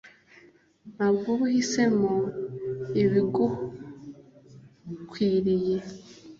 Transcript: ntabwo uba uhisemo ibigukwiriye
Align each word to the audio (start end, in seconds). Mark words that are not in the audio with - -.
ntabwo 0.93 1.25
uba 1.33 1.43
uhisemo 1.47 2.13
ibigukwiriye 3.01 5.77